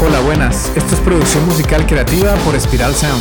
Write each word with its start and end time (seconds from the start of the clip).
Hola, 0.00 0.20
buenas. 0.20 0.70
Esto 0.76 0.94
es 0.94 1.00
producción 1.00 1.44
musical 1.46 1.84
creativa 1.84 2.32
por 2.44 2.58
Spiral 2.58 2.94
Sound. 2.94 3.20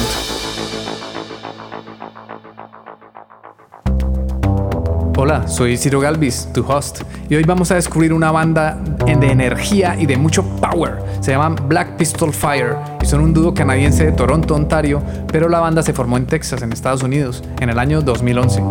Hola, 5.17 5.47
soy 5.47 5.75
Ciro 5.75 5.99
Galvis, 5.99 6.47
tu 6.53 6.63
host, 6.63 7.01
y 7.27 7.33
hoy 7.33 7.43
vamos 7.43 7.71
a 7.71 7.75
descubrir 7.75 8.13
una 8.13 8.31
banda 8.31 8.75
de 8.75 9.31
energía 9.31 9.95
y 9.99 10.05
de 10.05 10.17
mucho 10.17 10.43
power. 10.61 10.99
Se 11.19 11.31
llaman 11.31 11.55
Black 11.67 11.97
Pistol 11.97 12.31
Fire 12.31 12.75
y 13.01 13.07
son 13.07 13.21
un 13.21 13.33
dúo 13.33 13.55
canadiense 13.55 14.05
de 14.05 14.11
Toronto, 14.11 14.53
Ontario, 14.53 15.01
pero 15.31 15.49
la 15.49 15.59
banda 15.59 15.81
se 15.81 15.93
formó 15.93 16.17
en 16.17 16.27
Texas, 16.27 16.61
en 16.61 16.71
Estados 16.71 17.01
Unidos, 17.01 17.43
en 17.59 17.71
el 17.71 17.79
año 17.79 18.03
2011. 18.03 18.61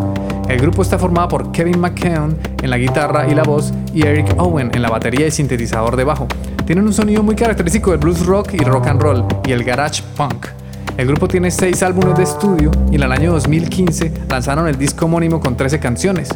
El 0.47 0.61
grupo 0.61 0.81
está 0.81 0.97
formado 0.97 1.27
por 1.27 1.51
Kevin 1.51 1.79
McKeown 1.79 2.37
en 2.63 2.69
la 2.69 2.77
guitarra 2.77 3.27
y 3.27 3.35
la 3.35 3.43
voz 3.43 3.73
y 3.93 4.07
Eric 4.07 4.33
Owen 4.37 4.71
en 4.73 4.81
la 4.81 4.89
batería 4.89 5.27
y 5.27 5.31
sintetizador 5.31 5.97
de 5.97 6.05
bajo. 6.05 6.25
Tienen 6.65 6.85
un 6.85 6.93
sonido 6.93 7.21
muy 7.21 7.35
característico 7.35 7.91
del 7.91 7.99
blues 7.99 8.25
rock 8.25 8.53
y 8.53 8.59
rock 8.59 8.87
and 8.87 9.01
roll 9.01 9.25
y 9.45 9.51
el 9.51 9.65
garage 9.65 10.01
punk. 10.15 10.47
El 10.95 11.07
grupo 11.07 11.27
tiene 11.27 11.51
6 11.51 11.83
álbumes 11.83 12.17
de 12.17 12.23
estudio 12.23 12.71
y 12.89 12.95
en 12.95 13.03
el 13.03 13.11
año 13.11 13.33
2015 13.33 14.11
lanzaron 14.29 14.67
el 14.67 14.77
disco 14.77 15.05
homónimo 15.05 15.41
con 15.41 15.57
13 15.57 15.79
canciones. 15.79 16.29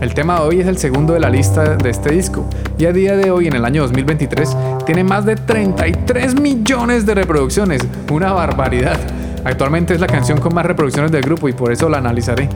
El 0.00 0.14
tema 0.14 0.40
de 0.40 0.46
hoy 0.46 0.60
es 0.60 0.66
el 0.66 0.78
segundo 0.78 1.12
de 1.12 1.20
la 1.20 1.28
lista 1.28 1.76
de 1.76 1.90
este 1.90 2.10
disco 2.10 2.46
y 2.78 2.86
a 2.86 2.92
día 2.92 3.16
de 3.16 3.30
hoy, 3.30 3.48
en 3.48 3.54
el 3.54 3.64
año 3.64 3.82
2023, 3.82 4.56
tiene 4.86 5.04
más 5.04 5.26
de 5.26 5.36
33 5.36 6.40
millones 6.40 7.04
de 7.04 7.14
reproducciones, 7.14 7.82
una 8.10 8.32
barbaridad. 8.32 8.98
Actualmente 9.44 9.94
es 9.94 10.00
la 10.00 10.06
canción 10.06 10.40
con 10.40 10.54
más 10.54 10.64
reproducciones 10.64 11.12
del 11.12 11.22
grupo 11.22 11.48
y 11.48 11.52
por 11.52 11.70
eso 11.70 11.88
la 11.88 11.98
analizaré. 11.98 12.48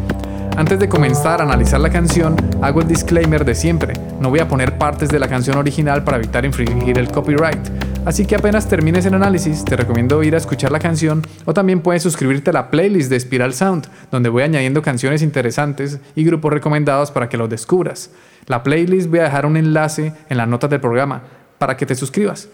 Antes 0.56 0.78
de 0.78 0.88
comenzar 0.88 1.40
a 1.40 1.44
analizar 1.44 1.80
la 1.80 1.88
canción, 1.88 2.36
hago 2.60 2.82
el 2.82 2.88
disclaimer 2.88 3.42
de 3.44 3.54
siempre. 3.54 3.94
No 4.20 4.28
voy 4.28 4.40
a 4.40 4.48
poner 4.48 4.76
partes 4.76 5.08
de 5.08 5.18
la 5.18 5.26
canción 5.26 5.56
original 5.56 6.04
para 6.04 6.18
evitar 6.18 6.44
infringir 6.44 6.98
el 6.98 7.10
copyright. 7.10 7.58
Así 8.04 8.26
que 8.26 8.36
apenas 8.36 8.68
termines 8.68 9.06
el 9.06 9.14
análisis, 9.14 9.64
te 9.64 9.76
recomiendo 9.76 10.22
ir 10.22 10.34
a 10.34 10.38
escuchar 10.38 10.70
la 10.70 10.78
canción 10.78 11.22
o 11.46 11.54
también 11.54 11.80
puedes 11.80 12.02
suscribirte 12.02 12.50
a 12.50 12.52
la 12.52 12.70
playlist 12.70 13.08
de 13.08 13.18
Spiral 13.18 13.54
Sound, 13.54 13.88
donde 14.10 14.28
voy 14.28 14.42
añadiendo 14.42 14.82
canciones 14.82 15.22
interesantes 15.22 16.00
y 16.14 16.22
grupos 16.22 16.52
recomendados 16.52 17.10
para 17.10 17.30
que 17.30 17.38
los 17.38 17.48
descubras. 17.48 18.10
La 18.46 18.62
playlist 18.62 19.08
voy 19.08 19.20
a 19.20 19.24
dejar 19.24 19.46
un 19.46 19.56
enlace 19.56 20.12
en 20.28 20.36
las 20.36 20.48
notas 20.48 20.68
del 20.68 20.80
programa 20.80 21.22
para 21.58 21.78
que 21.78 21.86
te 21.86 21.94
suscribas. 21.94 22.48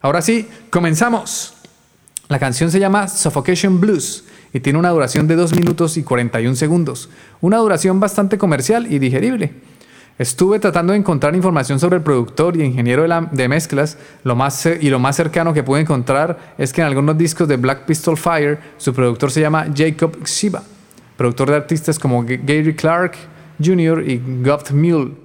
Ahora 0.00 0.22
sí, 0.22 0.48
comenzamos. 0.70 1.54
La 2.28 2.38
canción 2.38 2.70
se 2.70 2.80
llama 2.80 3.06
Suffocation 3.06 3.80
Blues 3.80 4.24
y 4.54 4.60
tiene 4.60 4.78
una 4.78 4.90
duración 4.90 5.26
de 5.26 5.34
2 5.34 5.56
minutos 5.56 5.96
y 5.98 6.04
41 6.04 6.54
segundos, 6.54 7.10
una 7.40 7.58
duración 7.58 7.98
bastante 7.98 8.38
comercial 8.38 8.90
y 8.90 9.00
digerible. 9.00 9.52
Estuve 10.16 10.60
tratando 10.60 10.92
de 10.92 11.00
encontrar 11.00 11.34
información 11.34 11.80
sobre 11.80 11.96
el 11.96 12.02
productor 12.02 12.56
y 12.56 12.62
ingeniero 12.62 13.04
de, 13.32 13.48
mezclas, 13.48 13.98
y 14.80 14.88
lo 14.88 14.98
más 15.00 15.16
cercano 15.16 15.52
que 15.52 15.64
pude 15.64 15.80
encontrar 15.80 16.54
es 16.56 16.72
que 16.72 16.82
en 16.82 16.86
algunos 16.86 17.18
discos 17.18 17.48
de 17.48 17.56
Black 17.56 17.84
Pistol 17.84 18.16
Fire 18.16 18.60
su 18.76 18.94
productor 18.94 19.32
se 19.32 19.40
llama 19.40 19.66
Jacob 19.76 20.24
Shiba, 20.24 20.62
productor 21.16 21.50
de 21.50 21.56
artistas 21.56 21.98
como 21.98 22.22
Gary 22.22 22.76
Clark 22.76 23.16
Jr. 23.62 24.08
y 24.08 24.22
Goft 24.44 24.70
Mule. 24.70 25.16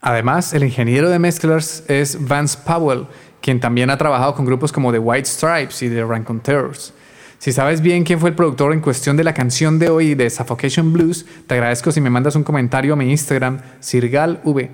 Además, 0.00 0.54
el 0.54 0.64
ingeniero 0.64 1.10
de 1.10 1.18
mezclas 1.18 1.84
es 1.86 2.26
Vance 2.26 2.58
Powell, 2.64 3.06
quien 3.42 3.60
también 3.60 3.90
ha 3.90 3.98
trabajado 3.98 4.34
con 4.34 4.46
grupos 4.46 4.72
como 4.72 4.92
The 4.92 4.98
White 4.98 5.28
Stripes 5.28 5.82
y 5.82 5.90
The 5.90 6.06
Raconteurs. 6.06 6.94
Si 7.40 7.52
sabes 7.52 7.80
bien 7.80 8.04
quién 8.04 8.20
fue 8.20 8.28
el 8.28 8.36
productor 8.36 8.74
en 8.74 8.82
cuestión 8.82 9.16
de 9.16 9.24
la 9.24 9.32
canción 9.32 9.78
de 9.78 9.88
hoy 9.88 10.14
de 10.14 10.28
Suffocation 10.28 10.92
Blues, 10.92 11.24
te 11.46 11.54
agradezco 11.54 11.90
si 11.90 12.02
me 12.02 12.10
mandas 12.10 12.36
un 12.36 12.44
comentario 12.44 12.92
a 12.92 12.96
mi 12.96 13.10
Instagram, 13.10 13.62
CirgalV. 13.82 14.68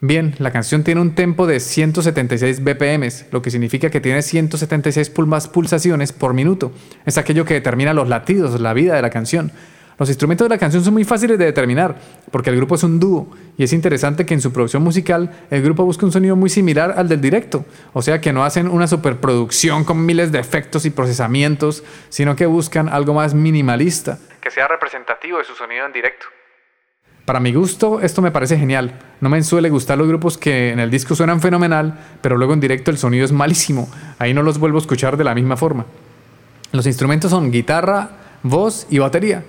Bien, 0.00 0.34
la 0.38 0.50
canción 0.50 0.82
tiene 0.82 1.02
un 1.02 1.14
tempo 1.14 1.46
de 1.46 1.60
176 1.60 2.64
BPM, 2.64 3.06
lo 3.32 3.42
que 3.42 3.50
significa 3.50 3.90
que 3.90 4.00
tiene 4.00 4.22
176 4.22 5.10
pulsaciones 5.52 6.12
por 6.12 6.32
minuto. 6.32 6.72
Es 7.04 7.18
aquello 7.18 7.44
que 7.44 7.52
determina 7.52 7.92
los 7.92 8.08
latidos, 8.08 8.58
la 8.58 8.72
vida 8.72 8.94
de 8.94 9.02
la 9.02 9.10
canción. 9.10 9.52
Los 9.98 10.08
instrumentos 10.08 10.44
de 10.46 10.48
la 10.48 10.58
canción 10.58 10.82
son 10.82 10.94
muy 10.94 11.04
fáciles 11.04 11.38
de 11.38 11.44
determinar, 11.44 11.96
porque 12.30 12.50
el 12.50 12.56
grupo 12.56 12.74
es 12.74 12.82
un 12.82 12.98
dúo, 12.98 13.28
y 13.56 13.62
es 13.62 13.72
interesante 13.72 14.26
que 14.26 14.34
en 14.34 14.40
su 14.40 14.52
producción 14.52 14.82
musical 14.82 15.30
el 15.50 15.62
grupo 15.62 15.84
busca 15.84 16.04
un 16.04 16.12
sonido 16.12 16.34
muy 16.34 16.50
similar 16.50 16.94
al 16.96 17.08
del 17.08 17.20
directo, 17.20 17.64
o 17.92 18.02
sea 18.02 18.20
que 18.20 18.32
no 18.32 18.44
hacen 18.44 18.68
una 18.68 18.88
superproducción 18.88 19.84
con 19.84 20.04
miles 20.04 20.32
de 20.32 20.40
efectos 20.40 20.84
y 20.84 20.90
procesamientos, 20.90 21.84
sino 22.08 22.34
que 22.34 22.46
buscan 22.46 22.88
algo 22.88 23.14
más 23.14 23.34
minimalista, 23.34 24.18
que 24.40 24.50
sea 24.50 24.66
representativo 24.66 25.38
de 25.38 25.44
su 25.44 25.54
sonido 25.54 25.86
en 25.86 25.92
directo. 25.92 26.26
Para 27.24 27.40
mi 27.40 27.54
gusto, 27.54 28.02
esto 28.02 28.20
me 28.20 28.30
parece 28.30 28.58
genial. 28.58 28.98
No 29.22 29.30
me 29.30 29.42
suele 29.42 29.70
gustar 29.70 29.96
los 29.96 30.06
grupos 30.06 30.36
que 30.36 30.72
en 30.72 30.78
el 30.78 30.90
disco 30.90 31.14
suenan 31.14 31.40
fenomenal, 31.40 31.98
pero 32.20 32.36
luego 32.36 32.52
en 32.52 32.60
directo 32.60 32.90
el 32.90 32.98
sonido 32.98 33.24
es 33.24 33.32
malísimo. 33.32 33.88
Ahí 34.18 34.34
no 34.34 34.42
los 34.42 34.58
vuelvo 34.58 34.76
a 34.76 34.82
escuchar 34.82 35.16
de 35.16 35.24
la 35.24 35.34
misma 35.34 35.56
forma. 35.56 35.86
Los 36.72 36.86
instrumentos 36.86 37.30
son 37.30 37.50
guitarra, 37.50 38.10
voz 38.42 38.86
y 38.90 38.98
batería. 38.98 39.42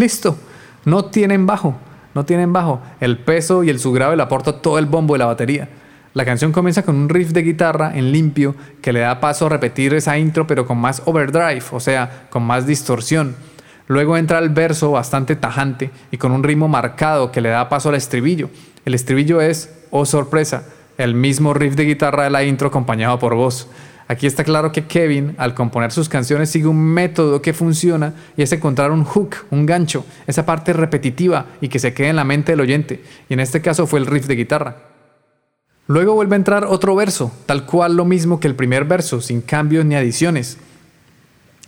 Listo. 0.00 0.38
No 0.86 1.04
tienen 1.04 1.44
bajo. 1.44 1.76
No 2.14 2.24
tienen 2.24 2.54
bajo. 2.54 2.80
El 3.00 3.18
peso 3.18 3.62
y 3.64 3.68
el 3.68 3.78
subgrave 3.78 4.16
le 4.16 4.22
aporta 4.22 4.62
todo 4.62 4.78
el 4.78 4.86
bombo 4.86 5.12
de 5.12 5.18
la 5.18 5.26
batería. 5.26 5.68
La 6.14 6.24
canción 6.24 6.52
comienza 6.52 6.82
con 6.84 6.96
un 6.96 7.10
riff 7.10 7.32
de 7.32 7.42
guitarra 7.42 7.92
en 7.94 8.10
limpio 8.10 8.54
que 8.80 8.94
le 8.94 9.00
da 9.00 9.20
paso 9.20 9.44
a 9.44 9.50
repetir 9.50 9.92
esa 9.92 10.16
intro 10.16 10.46
pero 10.46 10.66
con 10.66 10.78
más 10.78 11.02
overdrive, 11.04 11.62
o 11.70 11.80
sea, 11.80 12.28
con 12.30 12.44
más 12.44 12.66
distorsión. 12.66 13.36
Luego 13.88 14.16
entra 14.16 14.38
el 14.38 14.48
verso 14.48 14.90
bastante 14.90 15.36
tajante 15.36 15.90
y 16.10 16.16
con 16.16 16.32
un 16.32 16.44
ritmo 16.44 16.66
marcado 16.66 17.30
que 17.30 17.42
le 17.42 17.50
da 17.50 17.68
paso 17.68 17.90
al 17.90 17.94
estribillo. 17.94 18.48
El 18.86 18.94
estribillo 18.94 19.42
es, 19.42 19.70
oh 19.90 20.06
sorpresa, 20.06 20.64
el 20.96 21.14
mismo 21.14 21.52
riff 21.52 21.74
de 21.74 21.84
guitarra 21.84 22.24
de 22.24 22.30
la 22.30 22.42
intro 22.42 22.68
acompañado 22.68 23.18
por 23.18 23.34
voz. 23.34 23.68
Aquí 24.10 24.26
está 24.26 24.42
claro 24.42 24.72
que 24.72 24.86
Kevin, 24.86 25.36
al 25.38 25.54
componer 25.54 25.92
sus 25.92 26.08
canciones, 26.08 26.50
sigue 26.50 26.66
un 26.66 26.82
método 26.82 27.40
que 27.40 27.52
funciona 27.52 28.12
y 28.36 28.42
es 28.42 28.50
encontrar 28.50 28.90
un 28.90 29.04
hook, 29.04 29.36
un 29.52 29.66
gancho, 29.66 30.04
esa 30.26 30.44
parte 30.44 30.72
repetitiva 30.72 31.46
y 31.60 31.68
que 31.68 31.78
se 31.78 31.94
quede 31.94 32.08
en 32.08 32.16
la 32.16 32.24
mente 32.24 32.50
del 32.50 32.60
oyente. 32.60 33.04
Y 33.28 33.34
en 33.34 33.38
este 33.38 33.60
caso 33.60 33.86
fue 33.86 34.00
el 34.00 34.06
riff 34.06 34.26
de 34.26 34.34
guitarra. 34.34 34.78
Luego 35.86 36.14
vuelve 36.14 36.34
a 36.34 36.38
entrar 36.38 36.64
otro 36.64 36.96
verso, 36.96 37.30
tal 37.46 37.66
cual 37.66 37.94
lo 37.94 38.04
mismo 38.04 38.40
que 38.40 38.48
el 38.48 38.56
primer 38.56 38.84
verso, 38.84 39.20
sin 39.20 39.42
cambios 39.42 39.84
ni 39.84 39.94
adiciones. 39.94 40.58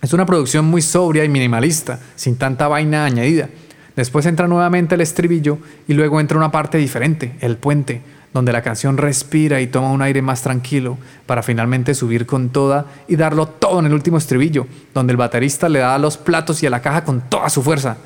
Es 0.01 0.13
una 0.13 0.27
producción 0.27 0.65
muy 0.65 0.83
sobria 0.83 1.25
y 1.25 1.29
minimalista, 1.29 2.01
sin 2.17 2.39
tanta 2.39 2.67
vaina 2.67 3.05
añadida. 3.05 3.51
Después 3.95 4.27
entra 4.27 4.49
nuevamente 4.49 4.97
el 4.97 5.01
estribillo 5.01 5.59
y 5.87 5.93
luego 5.95 6.19
entra 6.19 6.39
una 6.39 6.51
parte 6.51 6.77
diferente, 6.79 7.37
el 7.41 7.57
puente, 7.57 8.03
donde 8.33 8.53
la 8.53 8.63
canción 8.63 8.97
respira 8.97 9.61
y 9.61 9.67
toma 9.67 9.91
un 9.91 10.03
aire 10.03 10.23
más 10.23 10.43
tranquilo 10.43 10.99
para 11.27 11.43
finalmente 11.43 11.95
subir 11.95 12.27
con 12.27 12.49
toda 12.49 12.87
y 13.09 13.17
darlo 13.17 13.47
todo 13.47 13.81
en 13.81 13.87
el 13.87 13.93
último 13.93 14.19
estribillo, 14.19 14.67
donde 14.95 15.13
el 15.13 15.17
baterista 15.17 15.69
le 15.69 15.81
da 15.81 15.95
a 15.95 15.99
los 15.99 16.17
platos 16.17 16.63
y 16.63 16.67
a 16.67 16.71
la 16.71 16.83
caja 16.83 17.05
con 17.05 17.21
toda 17.23 17.51
su 17.51 17.63
fuerza. 17.63 17.97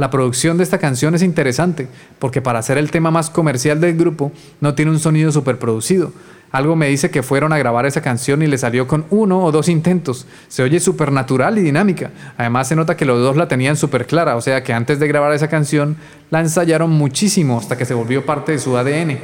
La 0.00 0.08
producción 0.08 0.56
de 0.56 0.64
esta 0.64 0.78
canción 0.78 1.14
es 1.14 1.22
interesante 1.22 1.88
porque 2.18 2.40
para 2.40 2.62
ser 2.62 2.78
el 2.78 2.90
tema 2.90 3.10
más 3.10 3.28
comercial 3.28 3.80
del 3.80 3.98
grupo 3.98 4.32
no 4.60 4.74
tiene 4.74 4.92
un 4.92 4.98
sonido 4.98 5.30
producido. 5.44 6.12
Algo 6.52 6.74
me 6.74 6.88
dice 6.88 7.10
que 7.10 7.22
fueron 7.22 7.52
a 7.52 7.58
grabar 7.58 7.86
esa 7.86 8.00
canción 8.00 8.42
y 8.42 8.46
le 8.46 8.58
salió 8.58 8.88
con 8.88 9.04
uno 9.10 9.44
o 9.44 9.52
dos 9.52 9.68
intentos. 9.68 10.26
Se 10.48 10.62
oye 10.62 10.80
súper 10.80 11.12
natural 11.12 11.58
y 11.58 11.60
dinámica. 11.60 12.10
Además 12.38 12.68
se 12.68 12.76
nota 12.76 12.96
que 12.96 13.04
los 13.04 13.20
dos 13.20 13.36
la 13.36 13.46
tenían 13.46 13.76
súper 13.76 14.06
clara, 14.06 14.36
o 14.36 14.40
sea 14.40 14.64
que 14.64 14.72
antes 14.72 14.98
de 14.98 15.06
grabar 15.06 15.32
esa 15.32 15.48
canción 15.48 15.96
la 16.30 16.40
ensayaron 16.40 16.90
muchísimo 16.90 17.58
hasta 17.58 17.76
que 17.76 17.84
se 17.84 17.94
volvió 17.94 18.26
parte 18.26 18.52
de 18.52 18.58
su 18.58 18.76
ADN. 18.76 19.18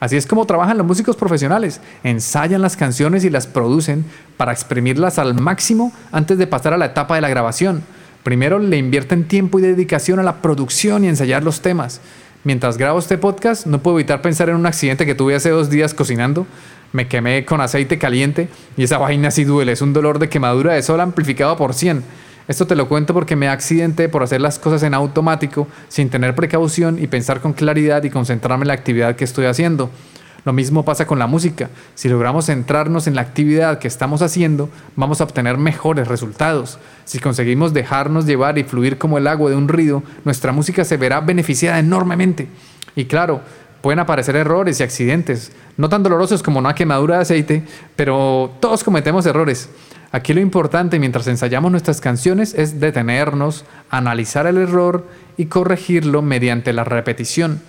Así 0.00 0.16
es 0.16 0.26
como 0.26 0.46
trabajan 0.46 0.78
los 0.78 0.86
músicos 0.86 1.16
profesionales. 1.16 1.80
Ensayan 2.04 2.62
las 2.62 2.76
canciones 2.76 3.24
y 3.24 3.30
las 3.30 3.46
producen 3.46 4.04
para 4.36 4.52
exprimirlas 4.52 5.18
al 5.18 5.34
máximo 5.34 5.92
antes 6.12 6.38
de 6.38 6.46
pasar 6.46 6.72
a 6.72 6.78
la 6.78 6.86
etapa 6.86 7.16
de 7.16 7.20
la 7.20 7.28
grabación. 7.28 7.82
Primero 8.22 8.58
le 8.58 8.76
invierten 8.76 9.26
tiempo 9.26 9.58
y 9.58 9.62
dedicación 9.62 10.18
a 10.18 10.22
la 10.22 10.42
producción 10.42 11.04
y 11.04 11.08
ensayar 11.08 11.42
los 11.42 11.62
temas. 11.62 12.00
Mientras 12.44 12.78
grabo 12.78 13.00
este 13.00 13.18
podcast, 13.18 13.66
no 13.66 13.82
puedo 13.82 13.98
evitar 13.98 14.22
pensar 14.22 14.48
en 14.48 14.56
un 14.56 14.66
accidente 14.66 15.06
que 15.06 15.14
tuve 15.14 15.34
hace 15.34 15.50
dos 15.50 15.70
días 15.70 15.94
cocinando. 15.94 16.46
Me 16.92 17.08
quemé 17.08 17.44
con 17.44 17.60
aceite 17.60 17.98
caliente 17.98 18.48
y 18.76 18.84
esa 18.84 18.98
vaina 18.98 19.30
sí 19.30 19.44
duele. 19.44 19.72
Es 19.72 19.82
un 19.82 19.92
dolor 19.92 20.18
de 20.18 20.28
quemadura 20.28 20.74
de 20.74 20.82
sol 20.82 21.00
amplificado 21.00 21.56
por 21.56 21.74
100. 21.74 22.04
Esto 22.48 22.66
te 22.66 22.76
lo 22.76 22.88
cuento 22.88 23.12
porque 23.12 23.36
me 23.36 23.48
accidenté 23.48 24.08
por 24.08 24.22
hacer 24.22 24.40
las 24.40 24.58
cosas 24.58 24.82
en 24.82 24.94
automático, 24.94 25.68
sin 25.88 26.08
tener 26.08 26.34
precaución 26.34 26.98
y 26.98 27.06
pensar 27.06 27.42
con 27.42 27.52
claridad 27.52 28.02
y 28.04 28.10
concentrarme 28.10 28.62
en 28.62 28.68
la 28.68 28.74
actividad 28.74 29.16
que 29.16 29.24
estoy 29.24 29.44
haciendo. 29.44 29.90
Lo 30.46 30.54
mismo 30.54 30.82
pasa 30.82 31.06
con 31.06 31.18
la 31.18 31.26
música. 31.26 31.68
Si 31.94 32.08
logramos 32.08 32.46
centrarnos 32.46 33.06
en 33.06 33.16
la 33.16 33.20
actividad 33.20 33.78
que 33.78 33.86
estamos 33.86 34.22
haciendo, 34.22 34.70
vamos 34.96 35.20
a 35.20 35.24
obtener 35.24 35.58
mejores 35.58 36.08
resultados. 36.08 36.78
Si 37.04 37.18
conseguimos 37.18 37.74
dejarnos 37.74 38.24
llevar 38.24 38.56
y 38.56 38.64
fluir 38.64 38.96
como 38.96 39.18
el 39.18 39.26
agua 39.26 39.50
de 39.50 39.56
un 39.56 39.68
río, 39.68 40.02
nuestra 40.24 40.52
música 40.52 40.86
se 40.86 40.96
verá 40.96 41.20
beneficiada 41.20 41.78
enormemente. 41.78 42.48
Y 42.96 43.04
claro, 43.04 43.42
pueden 43.82 43.98
aparecer 43.98 44.36
errores 44.36 44.80
y 44.80 44.84
accidentes, 44.84 45.52
no 45.76 45.90
tan 45.90 46.02
dolorosos 46.02 46.42
como 46.42 46.60
una 46.60 46.74
quemadura 46.74 47.16
de 47.16 47.22
aceite, 47.22 47.62
pero 47.94 48.52
todos 48.58 48.82
cometemos 48.82 49.26
errores. 49.26 49.68
Aquí 50.10 50.32
lo 50.32 50.40
importante 50.40 50.98
mientras 50.98 51.26
ensayamos 51.26 51.70
nuestras 51.70 52.00
canciones 52.00 52.54
es 52.54 52.80
detenernos, 52.80 53.64
analizar 53.90 54.46
el 54.46 54.56
error 54.56 55.06
y 55.36 55.46
corregirlo 55.46 56.22
mediante 56.22 56.72
la 56.72 56.84
repetición. 56.84 57.60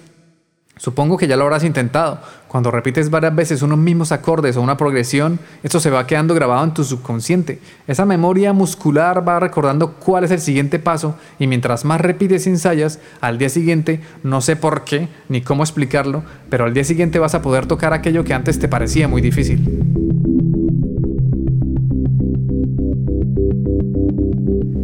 Supongo 0.80 1.18
que 1.18 1.28
ya 1.28 1.36
lo 1.36 1.44
habrás 1.44 1.66
intentado. 1.66 2.22
Cuando 2.48 2.72
repites 2.72 3.10
varias 3.10 3.36
veces 3.36 3.62
unos 3.62 3.78
mismos 3.78 4.14
acordes 4.14 4.56
o 4.56 4.62
una 4.62 4.78
progresión, 4.78 5.38
esto 5.62 5.82
se 5.82 5.90
va 5.90 6.08
quedando 6.08 6.34
grabado 6.34 6.64
en 6.64 6.74
tu 6.74 6.86
subconsciente. 6.86 7.60
Esa 7.86 8.06
memoria 8.06 8.54
muscular 8.54 9.28
va 9.28 9.42
recordando 9.42 9.96
cuál 9.96 10.24
es 10.24 10.32
el 10.32 10.40
siguiente 10.40 10.80
paso 10.80 11.18
y 11.38 11.48
mientras 11.48 11.84
más 11.84 12.00
repites 12.00 12.48
y 12.48 12.52
ensayas, 12.52 13.00
al 13.20 13.38
día 13.38 13.50
siguiente, 13.50 14.00
no 14.24 14.40
sé 14.40 14.56
por 14.56 14.86
qué 14.86 15.10
ni 15.28 15.42
cómo 15.42 15.64
explicarlo, 15.64 16.24
pero 16.50 16.64
al 16.64 16.74
día 16.74 16.86
siguiente 16.86 17.20
vas 17.20 17.36
a 17.36 17.42
poder 17.42 17.66
tocar 17.66 17.92
aquello 17.92 18.24
que 18.24 18.34
antes 18.34 18.58
te 18.58 18.70
parecía 18.70 19.10
muy 19.10 19.22
difícil. 19.22 19.99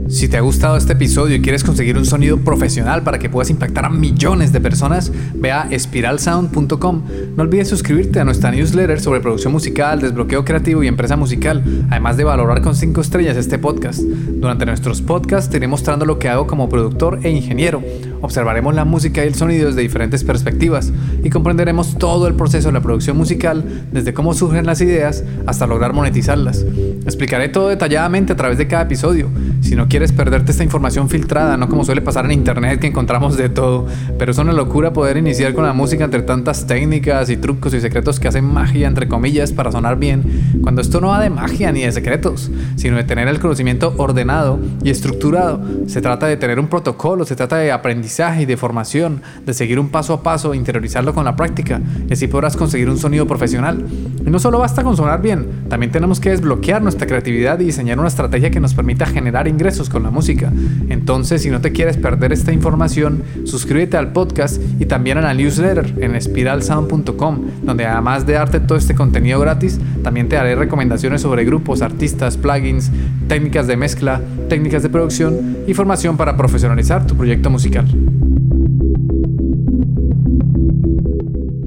Si 0.08 0.28
te 0.28 0.38
ha 0.38 0.42
gustado 0.42 0.78
este 0.78 0.94
episodio 0.94 1.36
y 1.36 1.42
quieres 1.42 1.64
conseguir 1.64 1.98
un 1.98 2.06
sonido 2.06 2.38
profesional 2.38 3.02
para 3.02 3.18
que 3.18 3.28
puedas 3.28 3.50
impactar 3.50 3.86
a 3.86 3.90
millones 3.90 4.52
de 4.54 4.62
personas, 4.62 5.12
ve 5.34 5.52
a 5.52 5.68
espiralsound.com. 5.72 7.02
No 7.36 7.44
olvides 7.44 7.70
suscribirte 7.70 8.20
a 8.20 8.24
nuestra 8.24 8.52
newsletter 8.52 9.02
sobre 9.02 9.20
producción 9.20 9.52
musical, 9.52 10.00
desbloqueo 10.00 10.46
creativo 10.46 10.84
y 10.84 10.88
empresa 10.88 11.16
musical, 11.16 11.64
además 11.90 12.18
de 12.18 12.24
valorar 12.24 12.62
con 12.62 12.76
5 12.76 13.02
estrellas 13.02 13.36
este 13.36 13.58
podcast. 13.58 14.00
Durante 14.00 14.68
nuestros 14.68 15.02
podcasts 15.02 15.50
te 15.50 15.58
iré 15.58 15.68
mostrando 15.68 16.06
lo 16.06 16.20
que 16.20 16.30
hago 16.30 16.46
como 16.46 16.70
productor 16.70 17.20
e 17.24 17.32
ingeniero. 17.32 17.82
Observaremos 18.26 18.74
la 18.74 18.86
música 18.86 19.24
y 19.24 19.28
el 19.28 19.36
sonido 19.36 19.68
desde 19.68 19.82
diferentes 19.82 20.24
perspectivas 20.24 20.92
y 21.24 21.30
comprenderemos 21.30 22.00
todo 22.00 22.28
el 22.28 22.34
proceso 22.34 22.70
de 22.70 22.74
la 22.74 22.82
producción 22.82 23.16
musical, 23.16 23.86
desde 23.92 24.16
cómo 24.16 24.34
surgen 24.34 24.66
las 24.66 24.82
ideas 24.82 25.24
hasta 25.46 25.68
lograr 25.68 25.94
monetizarlas. 25.94 26.66
Explicaré 27.06 27.50
todo 27.50 27.70
detalladamente 27.70 28.34
a 28.34 28.36
través 28.36 28.58
de 28.58 28.66
cada 28.66 28.82
episodio. 28.82 29.30
Si 29.62 29.76
no 29.76 29.88
quieres 29.88 30.12
perderte 30.12 30.52
esta 30.52 30.64
información 30.64 31.08
filtrada, 31.08 31.56
no 31.56 31.70
como 31.70 31.86
suele 31.86 32.02
pasar 32.02 32.26
en 32.26 32.32
internet 32.32 32.80
que 32.80 32.88
encontramos 32.88 33.38
de 33.38 33.48
todo, 33.50 33.86
pero 34.18 34.32
es 34.32 34.40
una 34.40 34.54
locura 34.54 34.92
poder 34.92 35.18
iniciar 35.18 35.54
con 35.54 35.64
la 35.64 35.74
música 35.74 36.04
entre 36.06 36.24
tantas 36.24 36.66
técnicas 36.66 37.30
y 37.30 37.38
trucos 37.38 37.76
y 37.76 37.80
secretos 37.80 38.20
que 38.20 38.28
hacen 38.28 38.46
magia 38.46 38.88
entre 38.88 39.08
comillas 39.08 39.52
para 39.52 39.72
sonar 39.72 40.00
bien, 40.00 40.24
cuando 40.64 40.82
esto 40.82 41.00
no 41.00 41.10
va 41.10 41.22
de 41.22 41.30
magia 41.30 41.72
ni 41.72 41.82
de 41.82 41.92
secretos, 41.92 42.50
sino 42.76 42.98
de 42.98 43.04
tener 43.04 43.28
el 43.28 43.40
conocimiento 43.40 43.94
ordenado 43.98 44.60
y 44.84 44.90
estructurado. 44.90 45.62
Se 45.86 46.02
trata 46.02 46.26
de 46.26 46.38
tener 46.38 46.60
un 46.60 46.70
protocolo, 46.70 47.24
se 47.24 47.36
trata 47.36 47.58
de 47.58 47.72
aprendizaje 47.72 48.15
y 48.16 48.46
de 48.46 48.56
formación, 48.56 49.22
de 49.46 49.54
seguir 49.54 49.78
un 49.78 49.90
paso 49.90 50.14
a 50.14 50.24
paso, 50.24 50.54
interiorizarlo 50.54 51.14
con 51.14 51.26
la 51.26 51.36
práctica, 51.36 51.82
y 52.08 52.14
así 52.14 52.28
podrás 52.28 52.56
conseguir 52.56 52.90
un 52.90 52.98
sonido 52.98 53.28
profesional. 53.28 53.86
Y 54.26 54.30
no 54.30 54.40
solo 54.40 54.60
basta 54.60 54.84
con 54.84 54.98
sonar 54.98 55.22
bien, 55.22 55.46
también 55.70 55.92
tenemos 55.92 56.20
que 56.20 56.32
desbloquear 56.32 56.82
nuestra 56.82 57.06
creatividad 57.06 57.60
y 57.60 57.66
diseñar 57.66 58.00
una 58.00 58.08
estrategia 58.08 58.50
que 58.50 58.60
nos 58.60 58.74
permita 58.74 59.06
generar 59.06 59.48
ingresos 59.48 59.90
con 59.90 60.04
la 60.04 60.12
música. 60.12 60.52
Entonces, 60.90 61.44
si 61.44 61.50
no 61.50 61.62
te 61.62 61.72
quieres 61.72 61.98
perder 61.98 62.34
esta 62.34 62.52
información, 62.52 63.24
suscríbete 63.44 63.98
al 63.98 64.12
podcast 64.12 64.62
y 64.80 64.86
también 64.86 65.18
a 65.18 65.22
la 65.22 65.34
newsletter 65.34 65.94
en 66.02 66.16
espiralsound.com, 66.16 67.40
donde 67.64 67.86
además 67.86 68.26
de 68.26 68.34
darte 68.34 68.60
todo 68.60 68.78
este 68.78 68.96
contenido 68.96 69.40
gratis, 69.40 69.80
también 70.04 70.28
te 70.28 70.36
daré 70.36 70.56
recomendaciones 70.56 71.22
sobre 71.22 71.46
grupos, 71.46 71.82
artistas, 71.82 72.38
plugins, 72.38 72.92
técnicas 73.28 73.68
de 73.68 73.78
mezcla, 73.78 74.22
técnicas 74.50 74.84
de 74.84 74.90
producción 74.90 75.58
y 75.68 75.74
formación 75.74 76.18
para 76.18 76.36
profesionalizar 76.36 77.06
tu 77.06 77.16
proyecto 77.16 77.50
musical. 77.50 77.86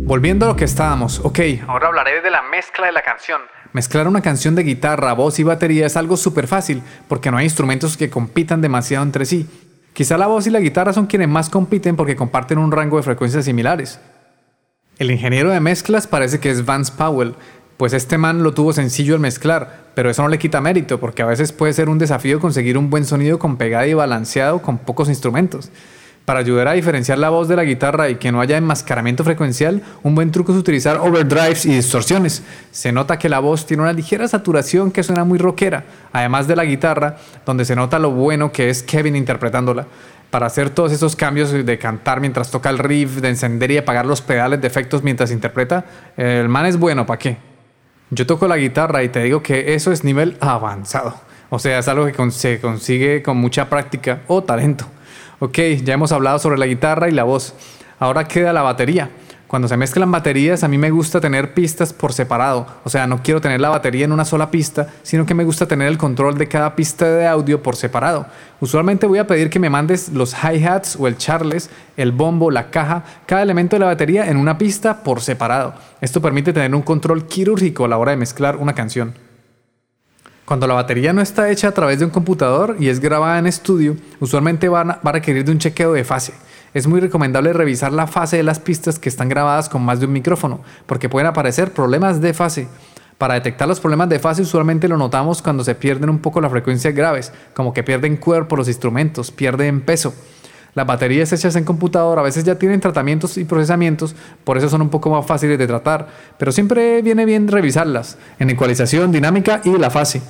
Volviendo 0.09 0.47
a 0.47 0.49
lo 0.49 0.57
que 0.57 0.65
estábamos, 0.65 1.21
ok, 1.23 1.39
ahora 1.67 1.89
hablaré 1.89 2.23
de 2.23 2.31
la 2.31 2.41
mezcla 2.41 2.87
de 2.87 2.93
la 2.93 3.03
canción. 3.03 3.43
Mezclar 3.75 4.09
una 4.09 4.23
canción 4.23 4.55
de 4.55 4.63
guitarra, 4.63 5.13
voz 5.13 5.39
y 5.39 5.43
batería 5.43 5.85
es 5.85 5.99
algo 5.99 6.17
súper 6.17 6.47
fácil, 6.47 6.83
porque 7.09 7.31
no 7.31 7.37
hay 7.37 7.45
instrumentos 7.45 7.99
que 7.99 8.09
compitan 8.09 8.63
demasiado 8.63 9.05
entre 9.05 9.27
sí. 9.27 9.47
Quizá 9.93 10.17
la 10.17 10.27
voz 10.27 10.47
y 10.47 10.51
la 10.51 10.61
guitarra 10.61 10.95
son 10.95 11.09
quienes 11.09 11.29
más 11.29 11.51
compiten 11.51 11.95
porque 11.95 12.17
comparten 12.17 12.57
un 12.57 12.73
rango 12.73 12.97
de 12.97 13.03
frecuencias 13.03 13.45
similares. 13.45 14.01
El 14.99 15.11
ingeniero 15.11 15.51
de 15.51 15.61
mezclas 15.61 16.07
parece 16.07 16.41
que 16.41 16.49
es 16.49 16.65
Vance 16.65 16.95
Powell, 16.97 17.35
pues 17.77 17.93
este 17.93 18.17
man 18.17 18.43
lo 18.43 18.55
tuvo 18.55 18.73
sencillo 18.73 19.13
al 19.13 19.21
mezclar, 19.21 19.91
pero 19.95 20.09
eso 20.09 20.23
no 20.23 20.29
le 20.29 20.39
quita 20.39 20.63
mérito, 20.63 20.99
porque 20.99 21.21
a 21.21 21.27
veces 21.27 21.53
puede 21.53 21.75
ser 21.75 21.91
un 21.91 21.99
desafío 21.99 22.41
conseguir 22.41 22.79
un 22.79 22.89
buen 22.89 23.05
sonido 23.05 23.39
con 23.39 23.59
pegada 23.59 23.87
y 23.87 23.93
balanceado 23.93 24.63
con 24.63 24.79
pocos 24.79 25.11
instrumentos. 25.11 25.71
Para 26.29 26.41
ayudar 26.41 26.69
a 26.69 26.73
diferenciar 26.73 27.17
la 27.17 27.31
voz 27.31 27.49
de 27.49 27.57
la 27.57 27.65
guitarra 27.65 28.11
y 28.11 28.17
que 28.17 28.31
no 28.31 28.43
haya 28.43 28.59
enmascaramiento 28.59 29.25
frecuencial, 29.25 29.83
un 30.03 30.15
buen 30.15 30.31
truco 30.31 30.53
es 30.53 30.59
utilizar 30.59 30.99
overdrives 30.99 31.65
y 31.65 31.73
distorsiones. 31.73 32.43
Se 32.71 32.93
nota 32.93 33.19
que 33.19 33.31
la 33.31 33.39
voz 33.39 33.65
tiene 33.65 33.85
una 33.85 33.95
ligera 33.95 34.29
saturación 34.29 34.91
que 34.91 35.03
suena 35.03 35.25
muy 35.25 35.39
rockera, 35.39 35.85
además 36.13 36.47
de 36.47 36.55
la 36.55 36.67
guitarra, 36.67 37.17
donde 37.47 37.65
se 37.65 37.75
nota 37.75 37.99
lo 37.99 38.11
bueno 38.11 38.53
que 38.53 38.69
es 38.69 38.83
Kevin 38.83 39.17
interpretándola. 39.17 39.87
Para 40.29 40.45
hacer 40.45 40.69
todos 40.69 40.93
esos 40.93 41.17
cambios 41.17 41.51
de 41.51 41.79
cantar 41.79 42.21
mientras 42.21 42.51
toca 42.51 42.69
el 42.69 42.77
riff, 42.77 43.23
de 43.23 43.31
encender 43.31 43.71
y 43.71 43.79
apagar 43.79 44.05
los 44.05 44.21
pedales 44.21 44.61
de 44.61 44.67
efectos 44.67 45.03
mientras 45.03 45.31
interpreta, 45.31 45.87
el 46.19 46.51
man 46.51 46.67
es 46.67 46.79
bueno, 46.79 47.07
¿para 47.07 47.19
qué? 47.19 47.39
Yo 48.11 48.27
toco 48.27 48.47
la 48.47 48.59
guitarra 48.59 49.03
y 49.03 49.09
te 49.09 49.23
digo 49.23 49.43
que 49.43 49.73
eso 49.73 49.93
es 49.93 50.05
nivel 50.05 50.37
avanzado. 50.41 51.15
O 51.49 51.59
sea, 51.59 51.79
es 51.79 51.89
algo 51.89 52.05
que 52.05 52.31
se 52.33 52.61
consigue 52.61 53.23
con 53.23 53.39
mucha 53.39 53.71
práctica 53.71 54.21
o 54.27 54.45
talento. 54.45 54.85
Ok, 55.41 55.59
ya 55.85 55.95
hemos 55.95 56.11
hablado 56.11 56.41
sobre 56.41 56.59
la 56.59 56.67
guitarra 56.67 57.09
y 57.09 57.13
la 57.13 57.23
voz. 57.23 57.55
Ahora 58.01 58.27
queda 58.27 58.53
la 58.53 58.63
batería. 58.63 59.11
Cuando 59.47 59.69
se 59.69 59.77
mezclan 59.77 60.11
baterías, 60.11 60.65
a 60.65 60.69
mí 60.69 60.79
me 60.79 60.91
gusta 60.91 61.21
tener 61.21 61.55
pistas 61.55 61.93
por 61.93 62.13
separado. 62.13 62.67
O 62.83 62.91
sea, 62.91 63.07
no 63.07 63.23
quiero 63.23 63.41
tener 63.41 63.61
la 63.61 63.69
batería 63.69 64.05
en 64.05 64.11
una 64.11 64.25
sola 64.25 64.51
pista, 64.51 64.89
sino 65.05 65.27
que 65.27 65.35
me 65.35 65.45
gusta 65.45 65.67
tener 65.67 65.87
el 65.87 65.97
control 65.97 66.37
de 66.37 66.49
cada 66.49 66.75
pista 66.75 67.09
de 67.09 67.29
audio 67.29 67.63
por 67.63 67.77
separado. 67.77 68.27
Usualmente 68.61 69.07
voy 69.07 69.21
a 69.21 69.29
pedir 69.29 69.49
que 69.49 69.61
me 69.61 69.71
mandes 69.71 70.09
los 70.09 70.35
hi-hats 70.35 70.97
o 70.99 71.07
el 71.07 71.17
charles, 71.17 71.71
el 71.97 72.11
bombo, 72.11 72.51
la 72.51 72.71
caja, 72.71 73.05
cada 73.25 73.43
elemento 73.43 73.77
de 73.77 73.81
la 73.81 73.87
batería 73.87 74.29
en 74.29 74.39
una 74.39 74.59
pista 74.59 75.05
por 75.05 75.21
separado. 75.21 75.73
Esto 76.01 76.21
permite 76.21 76.53
tener 76.53 76.75
un 76.75 76.83
control 76.83 77.27
quirúrgico 77.27 77.85
a 77.85 77.89
la 77.89 77.97
hora 77.97 78.11
de 78.11 78.19
mezclar 78.19 78.57
una 78.57 78.75
canción. 78.75 79.28
Cuando 80.49 80.67
la 80.67 80.73
batería 80.73 81.13
no 81.13 81.21
está 81.21 81.51
hecha 81.51 81.69
a 81.69 81.73
través 81.73 81.99
de 81.99 82.07
un 82.07 82.11
computador 82.11 82.77
y 82.81 82.89
es 82.89 83.01
grabada 83.01 83.39
en 83.39 83.47
estudio, 83.47 83.97
usualmente 84.19 84.71
va 84.71 84.99
a, 85.03 85.13
requerir 85.13 85.45
de 85.45 85.53
un 85.53 85.59
chequeo 85.59 85.93
de 85.93 86.05
fase. 86.05 86.33
Es 86.73 86.87
muy 86.87 87.01
recomendable 87.01 87.53
revisar 87.53 87.93
la 87.93 88.07
fase 88.07 88.39
de 88.39 88.43
las 88.43 88.59
pistas 88.59 88.99
que 88.99 89.11
están 89.11 89.29
grabadas 89.29 89.69
con 89.69 89.83
más 89.83 90.01
de 90.01 90.07
un 90.07 90.13
micrófono, 90.13 90.61
porque 90.87 91.11
pueden 91.11 91.27
aparecer 91.27 91.75
problemas 91.75 92.23
de 92.23 92.33
fase. 92.33 92.67
Para 93.19 93.35
detectar 93.35 93.69
los 93.69 93.79
problemas 93.79 94.09
de 94.09 94.21
fase 94.21 94.41
usualmente 94.41 94.89
lo 94.89 94.97
notamos 94.97 95.43
cuando 95.43 95.65
se 95.65 95.75
pierden 95.75 96.09
un 96.09 96.21
poco 96.21 96.41
las 96.41 96.51
frecuencias 96.51 96.95
graves, 96.95 97.31
como 97.53 97.75
que 97.75 97.83
pierden 97.83 98.17
cuerpo 98.17 98.57
los 98.57 98.69
instrumentos, 98.69 99.31
pierden 99.31 99.83
peso. 99.83 100.15
Las 100.75 100.87
baterías 100.87 101.33
hechas 101.33 101.57
en 101.57 101.65
computador 101.65 102.19
a 102.19 102.23
veces 102.23 102.45
ya 102.45 102.57
tienen 102.57 102.81
tratamientos 102.81 103.37
y 103.39 103.45
procesamientos, 103.45 104.15
por 104.45 104.59
eso 104.59 104.69
son 104.69 104.83
un 104.83 104.91
poco 104.91 105.11
más 105.11 105.27
fáciles 105.27 105.59
de 105.59 105.67
tratar, 105.67 106.09
pero 106.39 106.53
siempre 106.53 107.03
viene 107.03 107.25
bien 107.25 107.49
revisarlas 107.49 108.19
en 108.39 108.51
ecualización, 108.51 109.11
dinámica 109.11 109.61
y 109.65 109.77
la 109.77 109.91
fase. 109.91 110.23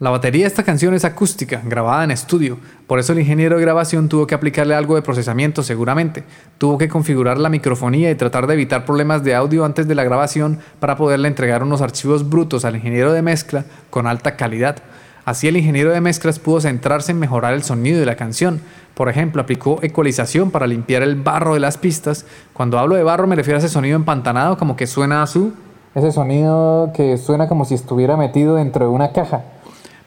La 0.00 0.10
batería 0.10 0.42
de 0.42 0.48
esta 0.48 0.64
canción 0.64 0.92
es 0.92 1.04
acústica, 1.04 1.62
grabada 1.64 2.02
en 2.02 2.10
estudio, 2.10 2.58
por 2.88 2.98
eso 2.98 3.12
el 3.12 3.20
ingeniero 3.20 3.56
de 3.56 3.62
grabación 3.62 4.08
tuvo 4.08 4.26
que 4.26 4.34
aplicarle 4.34 4.74
algo 4.74 4.96
de 4.96 5.02
procesamiento 5.02 5.62
seguramente, 5.62 6.24
tuvo 6.58 6.78
que 6.78 6.88
configurar 6.88 7.38
la 7.38 7.48
microfonía 7.48 8.10
y 8.10 8.16
tratar 8.16 8.48
de 8.48 8.54
evitar 8.54 8.84
problemas 8.84 9.22
de 9.22 9.36
audio 9.36 9.64
antes 9.64 9.86
de 9.86 9.94
la 9.94 10.02
grabación 10.02 10.58
para 10.80 10.96
poderle 10.96 11.28
entregar 11.28 11.62
unos 11.62 11.80
archivos 11.80 12.28
brutos 12.28 12.64
al 12.64 12.74
ingeniero 12.74 13.12
de 13.12 13.22
mezcla 13.22 13.66
con 13.90 14.08
alta 14.08 14.34
calidad. 14.34 14.82
Así 15.24 15.48
el 15.48 15.56
ingeniero 15.56 15.90
de 15.90 16.00
mezclas 16.00 16.38
pudo 16.38 16.60
centrarse 16.60 17.12
en 17.12 17.18
mejorar 17.18 17.54
el 17.54 17.62
sonido 17.62 17.98
de 17.98 18.06
la 18.06 18.16
canción. 18.16 18.60
Por 18.94 19.08
ejemplo, 19.08 19.42
aplicó 19.42 19.78
ecualización 19.82 20.50
para 20.50 20.66
limpiar 20.66 21.02
el 21.02 21.16
barro 21.16 21.54
de 21.54 21.60
las 21.60 21.78
pistas. 21.78 22.26
Cuando 22.52 22.78
hablo 22.78 22.94
de 22.94 23.02
barro 23.02 23.26
me 23.26 23.36
refiero 23.36 23.56
a 23.56 23.60
ese 23.60 23.68
sonido 23.68 23.96
empantanado 23.96 24.58
como 24.58 24.76
que 24.76 24.86
suena 24.86 25.22
a 25.22 25.26
su... 25.26 25.52
Ese 25.94 26.12
sonido 26.12 26.92
que 26.94 27.16
suena 27.18 27.48
como 27.48 27.64
si 27.64 27.74
estuviera 27.74 28.16
metido 28.16 28.56
dentro 28.56 28.86
de 28.86 28.90
una 28.90 29.12
caja 29.12 29.42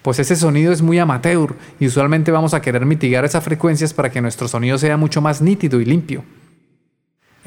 pues 0.08 0.18
ese 0.20 0.36
sonido 0.36 0.72
es 0.72 0.80
muy 0.80 0.98
amateur 0.98 1.54
y 1.78 1.86
usualmente 1.86 2.30
vamos 2.30 2.54
a 2.54 2.62
querer 2.62 2.86
mitigar 2.86 3.26
esas 3.26 3.44
frecuencias 3.44 3.92
para 3.92 4.10
que 4.10 4.22
nuestro 4.22 4.48
sonido 4.48 4.78
sea 4.78 4.96
mucho 4.96 5.20
más 5.20 5.42
nítido 5.42 5.82
y 5.82 5.84
limpio. 5.84 6.22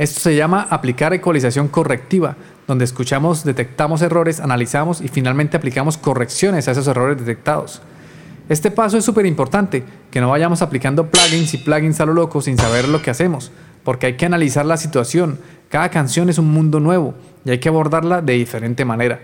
Esto 0.02 0.20
se 0.20 0.36
llama 0.36 0.66
aplicar 0.72 1.14
ecualización 1.14 1.68
correctiva, 1.68 2.36
donde 2.68 2.86
escuchamos, 2.86 3.44
detectamos 3.44 4.02
errores, 4.02 4.40
analizamos 4.40 5.00
y 5.00 5.10
finalmente 5.10 5.58
aplicamos 5.58 5.96
correcciones 5.96 6.68
a 6.68 6.72
esos 6.72 6.88
errores 6.88 7.20
detectados. 7.20 7.84
Este 8.50 8.72
paso 8.72 8.98
es 8.98 9.06
súper 9.06 9.28
importante, 9.28 9.84
que 10.10 10.20
no 10.20 10.30
vayamos 10.30 10.64
aplicando 10.64 11.06
plugins 11.06 11.54
y 11.54 11.60
plugins 11.60 12.02
a 12.02 12.08
lo 12.08 12.16
loco 12.16 12.42
sin 12.42 12.58
saber 12.58 12.88
lo 12.88 13.04
que 13.04 13.12
hacemos, 13.12 13.52
porque 13.84 14.08
hay 14.08 14.18
que 14.18 14.26
analizar 14.26 14.66
la 14.66 14.78
situación. 14.78 15.38
Cada 15.70 15.90
canción 15.90 16.30
es 16.30 16.40
un 16.40 16.52
mundo 16.52 16.80
nuevo 16.80 17.14
y 17.46 17.52
hay 17.52 17.60
que 17.60 17.70
abordarla 17.70 18.24
de 18.24 18.34
diferente 18.34 18.84
manera. 18.86 19.20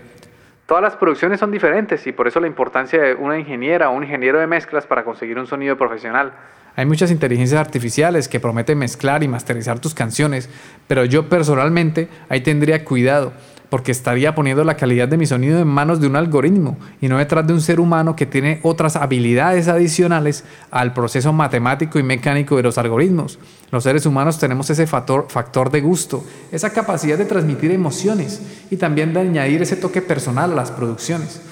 Todas 0.68 0.82
las 0.82 0.96
producciones 0.96 1.40
son 1.40 1.50
diferentes 1.50 2.06
y 2.06 2.12
por 2.12 2.28
eso 2.28 2.40
la 2.40 2.46
importancia 2.46 3.00
de 3.00 3.14
una 3.14 3.38
ingeniera 3.38 3.88
o 3.88 3.96
un 3.96 4.04
ingeniero 4.04 4.38
de 4.38 4.46
mezclas 4.46 4.86
para 4.86 5.02
conseguir 5.02 5.38
un 5.38 5.46
sonido 5.46 5.78
profesional. 5.78 6.34
Hay 6.76 6.84
muchas 6.84 7.10
inteligencias 7.10 7.58
artificiales 7.58 8.28
que 8.28 8.38
prometen 8.38 8.76
mezclar 8.76 9.22
y 9.22 9.28
masterizar 9.28 9.78
tus 9.78 9.94
canciones, 9.94 10.50
pero 10.86 11.06
yo 11.06 11.26
personalmente 11.30 12.10
ahí 12.28 12.42
tendría 12.42 12.84
cuidado, 12.84 13.32
porque 13.70 13.92
estaría 13.92 14.34
poniendo 14.34 14.64
la 14.64 14.76
calidad 14.76 15.08
de 15.08 15.16
mi 15.16 15.26
sonido 15.26 15.58
en 15.60 15.68
manos 15.68 16.00
de 16.00 16.06
un 16.06 16.16
algoritmo 16.16 16.78
y 17.00 17.08
no 17.08 17.18
detrás 17.18 17.46
de 17.46 17.52
un 17.52 17.60
ser 17.60 17.80
humano 17.80 18.16
que 18.16 18.26
tiene 18.26 18.60
otras 18.62 18.96
habilidades 18.96 19.68
adicionales 19.68 20.44
al 20.70 20.94
proceso 20.94 21.32
matemático 21.32 21.98
y 21.98 22.02
mecánico 22.02 22.56
de 22.56 22.62
los 22.62 22.78
algoritmos. 22.78 23.38
Los 23.70 23.84
seres 23.84 24.06
humanos 24.06 24.38
tenemos 24.38 24.70
ese 24.70 24.86
factor, 24.86 25.26
factor 25.28 25.70
de 25.70 25.80
gusto, 25.80 26.24
esa 26.50 26.72
capacidad 26.72 27.18
de 27.18 27.26
transmitir 27.26 27.70
emociones 27.70 28.40
y 28.70 28.76
también 28.76 29.12
de 29.12 29.20
añadir 29.20 29.62
ese 29.62 29.76
toque 29.76 30.02
personal 30.02 30.52
a 30.52 30.56
las 30.56 30.70
producciones. 30.70 31.42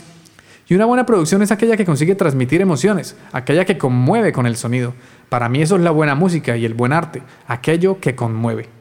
Y 0.69 0.75
una 0.75 0.87
buena 0.87 1.07
producción 1.07 1.43
es 1.43 1.53
aquella 1.53 1.77
que 1.77 1.85
consigue 1.85 2.17
transmitir 2.17 2.61
emociones, 2.61 3.15
aquella 3.33 3.65
que 3.65 3.79
conmueve 3.79 4.33
con 4.33 4.47
el 4.47 4.57
sonido. 4.57 4.95
Para 5.29 5.49
mí 5.49 5.63
eso 5.63 5.77
es 5.77 5.83
la 5.83 5.93
buena 5.93 6.17
música 6.17 6.57
y 6.57 6.65
el 6.65 6.75
buen 6.75 6.93
arte, 6.93 7.23
aquello 7.47 8.01
que 8.01 8.17
conmueve. 8.17 8.76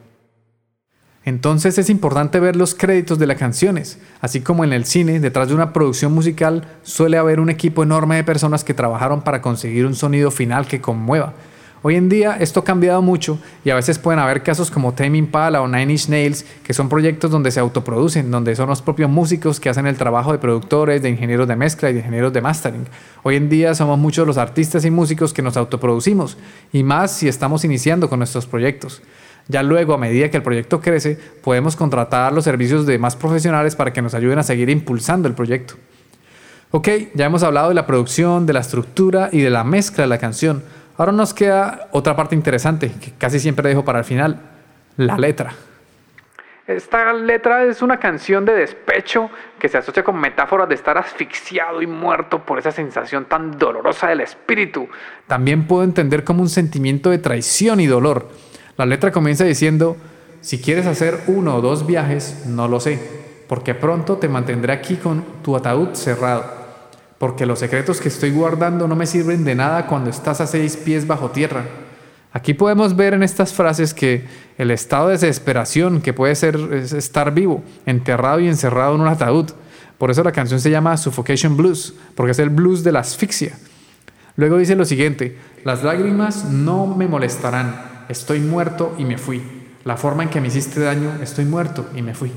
Entonces 1.26 1.76
es 1.76 1.90
importante 1.90 2.38
ver 2.38 2.54
los 2.54 2.76
créditos 2.76 3.18
de 3.18 3.26
las 3.26 3.36
canciones, 3.36 3.98
así 4.20 4.42
como 4.42 4.62
en 4.62 4.72
el 4.72 4.84
cine, 4.84 5.18
detrás 5.18 5.48
de 5.48 5.56
una 5.56 5.72
producción 5.72 6.12
musical 6.12 6.68
suele 6.84 7.18
haber 7.18 7.40
un 7.40 7.50
equipo 7.50 7.82
enorme 7.82 8.14
de 8.14 8.22
personas 8.22 8.62
que 8.62 8.74
trabajaron 8.74 9.22
para 9.22 9.42
conseguir 9.42 9.86
un 9.86 9.96
sonido 9.96 10.30
final 10.30 10.68
que 10.68 10.80
conmueva. 10.80 11.34
Hoy 11.82 11.96
en 11.96 12.08
día 12.08 12.36
esto 12.38 12.60
ha 12.60 12.64
cambiado 12.64 13.02
mucho 13.02 13.40
y 13.64 13.70
a 13.70 13.74
veces 13.74 13.98
pueden 13.98 14.20
haber 14.20 14.44
casos 14.44 14.70
como 14.70 14.94
Tame 14.94 15.18
Impala 15.18 15.62
o 15.62 15.66
Nine 15.66 15.92
Inch 15.94 16.08
Nails, 16.08 16.44
que 16.62 16.72
son 16.72 16.88
proyectos 16.88 17.32
donde 17.32 17.50
se 17.50 17.58
autoproducen, 17.58 18.30
donde 18.30 18.54
son 18.54 18.68
los 18.68 18.80
propios 18.80 19.10
músicos 19.10 19.58
que 19.58 19.68
hacen 19.68 19.88
el 19.88 19.96
trabajo 19.96 20.30
de 20.30 20.38
productores, 20.38 21.02
de 21.02 21.10
ingenieros 21.10 21.48
de 21.48 21.56
mezcla 21.56 21.90
y 21.90 21.94
de 21.94 22.00
ingenieros 22.00 22.32
de 22.32 22.40
mastering. 22.40 22.86
Hoy 23.24 23.34
en 23.34 23.48
día 23.48 23.74
somos 23.74 23.98
muchos 23.98 24.28
los 24.28 24.38
artistas 24.38 24.84
y 24.84 24.92
músicos 24.92 25.32
que 25.32 25.42
nos 25.42 25.56
autoproducimos, 25.56 26.38
y 26.72 26.84
más 26.84 27.10
si 27.10 27.26
estamos 27.26 27.64
iniciando 27.64 28.08
con 28.08 28.20
nuestros 28.20 28.46
proyectos. 28.46 29.02
Ya 29.48 29.62
luego, 29.62 29.94
a 29.94 29.98
medida 29.98 30.30
que 30.30 30.36
el 30.36 30.42
proyecto 30.42 30.80
crece, 30.80 31.18
podemos 31.42 31.76
contratar 31.76 32.32
los 32.32 32.44
servicios 32.44 32.84
de 32.84 32.98
más 32.98 33.14
profesionales 33.14 33.76
para 33.76 33.92
que 33.92 34.02
nos 34.02 34.14
ayuden 34.14 34.38
a 34.38 34.42
seguir 34.42 34.70
impulsando 34.70 35.28
el 35.28 35.34
proyecto. 35.34 35.74
Ok, 36.72 36.88
ya 37.14 37.26
hemos 37.26 37.42
hablado 37.42 37.68
de 37.68 37.74
la 37.74 37.86
producción, 37.86 38.44
de 38.44 38.52
la 38.52 38.60
estructura 38.60 39.28
y 39.30 39.40
de 39.40 39.50
la 39.50 39.62
mezcla 39.62 40.02
de 40.02 40.08
la 40.08 40.18
canción. 40.18 40.64
Ahora 40.96 41.12
nos 41.12 41.32
queda 41.32 41.88
otra 41.92 42.16
parte 42.16 42.34
interesante, 42.34 42.90
que 43.00 43.12
casi 43.16 43.38
siempre 43.38 43.68
dejo 43.68 43.84
para 43.84 44.00
el 44.00 44.04
final, 44.04 44.40
la 44.96 45.16
letra. 45.16 45.52
Esta 46.66 47.12
letra 47.12 47.62
es 47.64 47.80
una 47.80 48.00
canción 48.00 48.44
de 48.44 48.52
despecho 48.52 49.30
que 49.60 49.68
se 49.68 49.78
asocia 49.78 50.02
con 50.02 50.20
metáforas 50.20 50.68
de 50.68 50.74
estar 50.74 50.98
asfixiado 50.98 51.80
y 51.80 51.86
muerto 51.86 52.44
por 52.44 52.58
esa 52.58 52.72
sensación 52.72 53.26
tan 53.26 53.56
dolorosa 53.56 54.08
del 54.08 54.22
espíritu. 54.22 54.88
También 55.28 55.68
puedo 55.68 55.84
entender 55.84 56.24
como 56.24 56.42
un 56.42 56.48
sentimiento 56.48 57.10
de 57.10 57.18
traición 57.18 57.78
y 57.78 57.86
dolor. 57.86 58.28
La 58.76 58.84
letra 58.86 59.10
comienza 59.10 59.44
diciendo, 59.44 59.96
si 60.42 60.58
quieres 60.58 60.86
hacer 60.86 61.18
uno 61.28 61.56
o 61.56 61.60
dos 61.60 61.86
viajes, 61.86 62.44
no 62.46 62.68
lo 62.68 62.78
sé, 62.78 63.00
porque 63.48 63.74
pronto 63.74 64.16
te 64.16 64.28
mantendré 64.28 64.72
aquí 64.72 64.96
con 64.96 65.24
tu 65.42 65.56
ataúd 65.56 65.94
cerrado, 65.94 66.44
porque 67.18 67.46
los 67.46 67.58
secretos 67.58 68.00
que 68.00 68.08
estoy 68.08 68.30
guardando 68.30 68.86
no 68.86 68.94
me 68.94 69.06
sirven 69.06 69.44
de 69.44 69.54
nada 69.54 69.86
cuando 69.86 70.10
estás 70.10 70.40
a 70.42 70.46
seis 70.46 70.76
pies 70.76 71.06
bajo 71.06 71.30
tierra. 71.30 71.64
Aquí 72.32 72.52
podemos 72.52 72.94
ver 72.94 73.14
en 73.14 73.22
estas 73.22 73.54
frases 73.54 73.94
que 73.94 74.24
el 74.58 74.70
estado 74.70 75.06
de 75.06 75.14
desesperación 75.14 76.02
que 76.02 76.12
puede 76.12 76.34
ser 76.34 76.56
estar 76.74 77.32
vivo, 77.32 77.64
enterrado 77.86 78.40
y 78.40 78.48
encerrado 78.48 78.94
en 78.94 79.00
un 79.00 79.08
ataúd. 79.08 79.52
Por 79.96 80.10
eso 80.10 80.22
la 80.22 80.32
canción 80.32 80.60
se 80.60 80.68
llama 80.70 80.98
Suffocation 80.98 81.56
Blues, 81.56 81.94
porque 82.14 82.32
es 82.32 82.38
el 82.38 82.50
blues 82.50 82.84
de 82.84 82.92
la 82.92 83.00
asfixia. 83.00 83.56
Luego 84.36 84.58
dice 84.58 84.76
lo 84.76 84.84
siguiente, 84.84 85.38
las 85.64 85.82
lágrimas 85.82 86.44
no 86.44 86.86
me 86.86 87.08
molestarán, 87.08 87.95
estoy 88.08 88.40
muerto 88.40 88.94
y 88.98 89.04
me 89.04 89.18
fui. 89.18 89.42
La 89.84 89.96
forma 89.96 90.22
en 90.24 90.28
que 90.28 90.40
me 90.40 90.48
hiciste 90.48 90.80
daño, 90.80 91.12
estoy 91.22 91.44
muerto 91.44 91.86
y 91.94 92.02
me 92.02 92.14
fui. 92.14 92.32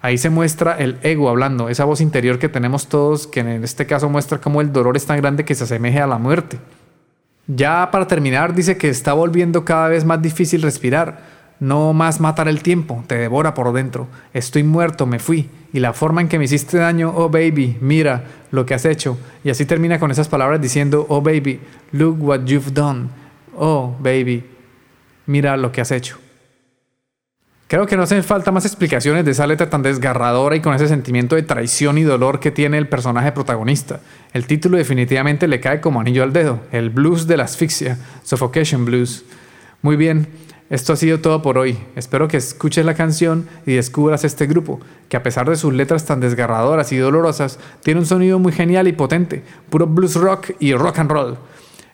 Ahí 0.00 0.16
se 0.16 0.30
muestra 0.30 0.76
el 0.78 0.98
ego 1.02 1.28
hablando, 1.28 1.68
esa 1.68 1.84
voz 1.84 2.00
interior 2.00 2.38
que 2.38 2.48
tenemos 2.48 2.88
todos, 2.88 3.26
que 3.26 3.40
en 3.40 3.64
este 3.64 3.86
caso 3.86 4.08
muestra 4.08 4.38
cómo 4.38 4.60
el 4.60 4.72
dolor 4.72 4.96
es 4.96 5.06
tan 5.06 5.16
grande 5.16 5.44
que 5.44 5.56
se 5.56 5.64
asemeje 5.64 6.00
a 6.00 6.06
la 6.06 6.18
muerte. 6.18 6.58
Ya 7.48 7.90
para 7.90 8.06
terminar, 8.06 8.54
dice 8.54 8.76
que 8.76 8.90
está 8.90 9.14
volviendo 9.14 9.64
cada 9.64 9.88
vez 9.88 10.04
más 10.04 10.22
difícil 10.22 10.62
respirar. 10.62 11.38
No 11.60 11.92
más 11.92 12.20
matar 12.20 12.46
el 12.46 12.62
tiempo, 12.62 13.02
te 13.08 13.16
devora 13.16 13.54
por 13.54 13.72
dentro. 13.72 14.06
Estoy 14.32 14.62
muerto, 14.62 15.06
me 15.06 15.18
fui. 15.18 15.50
Y 15.72 15.80
la 15.80 15.92
forma 15.92 16.20
en 16.20 16.28
que 16.28 16.38
me 16.38 16.44
hiciste 16.44 16.78
daño, 16.78 17.12
oh 17.16 17.28
baby, 17.28 17.76
mira 17.80 18.22
lo 18.52 18.64
que 18.64 18.74
has 18.74 18.84
hecho. 18.84 19.18
Y 19.42 19.50
así 19.50 19.64
termina 19.64 19.98
con 19.98 20.12
esas 20.12 20.28
palabras 20.28 20.60
diciendo, 20.60 21.06
oh 21.08 21.20
baby, 21.20 21.58
look 21.90 22.22
what 22.22 22.44
you've 22.44 22.72
done. 22.72 23.08
Oh 23.56 23.96
baby, 23.98 24.44
mira 25.28 25.56
lo 25.56 25.70
que 25.70 25.80
has 25.80 25.92
hecho. 25.92 26.18
Creo 27.68 27.86
que 27.86 27.98
no 27.98 28.02
hacen 28.02 28.24
falta 28.24 28.50
más 28.50 28.64
explicaciones 28.64 29.26
de 29.26 29.32
esa 29.32 29.46
letra 29.46 29.68
tan 29.68 29.82
desgarradora 29.82 30.56
y 30.56 30.60
con 30.60 30.74
ese 30.74 30.88
sentimiento 30.88 31.36
de 31.36 31.42
traición 31.42 31.98
y 31.98 32.02
dolor 32.02 32.40
que 32.40 32.50
tiene 32.50 32.78
el 32.78 32.88
personaje 32.88 33.30
protagonista. 33.32 34.00
El 34.32 34.46
título 34.46 34.78
definitivamente 34.78 35.46
le 35.46 35.60
cae 35.60 35.82
como 35.82 36.00
anillo 36.00 36.22
al 36.22 36.32
dedo, 36.32 36.60
el 36.72 36.88
blues 36.88 37.26
de 37.26 37.36
la 37.36 37.44
asfixia, 37.44 37.98
Suffocation 38.24 38.86
Blues. 38.86 39.26
Muy 39.82 39.96
bien, 39.96 40.28
esto 40.70 40.94
ha 40.94 40.96
sido 40.96 41.20
todo 41.20 41.42
por 41.42 41.58
hoy. 41.58 41.76
Espero 41.94 42.26
que 42.26 42.38
escuches 42.38 42.86
la 42.86 42.94
canción 42.94 43.46
y 43.66 43.74
descubras 43.74 44.24
este 44.24 44.46
grupo, 44.46 44.80
que 45.10 45.18
a 45.18 45.22
pesar 45.22 45.50
de 45.50 45.56
sus 45.56 45.74
letras 45.74 46.06
tan 46.06 46.20
desgarradoras 46.20 46.90
y 46.92 46.96
dolorosas, 46.96 47.58
tiene 47.82 48.00
un 48.00 48.06
sonido 48.06 48.38
muy 48.38 48.52
genial 48.52 48.88
y 48.88 48.92
potente, 48.92 49.42
puro 49.68 49.86
blues 49.86 50.14
rock 50.14 50.52
y 50.58 50.72
rock 50.72 51.00
and 51.00 51.10
roll. 51.10 51.38